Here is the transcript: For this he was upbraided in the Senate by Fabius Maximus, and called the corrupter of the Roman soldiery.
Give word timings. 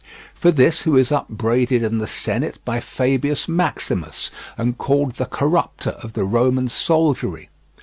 For 0.33 0.49
this 0.49 0.81
he 0.81 0.89
was 0.89 1.11
upbraided 1.11 1.83
in 1.83 1.99
the 1.99 2.07
Senate 2.07 2.57
by 2.65 2.79
Fabius 2.79 3.47
Maximus, 3.47 4.31
and 4.57 4.75
called 4.79 5.17
the 5.17 5.25
corrupter 5.27 5.91
of 5.91 6.13
the 6.13 6.23
Roman 6.25 6.69
soldiery. 6.69 7.51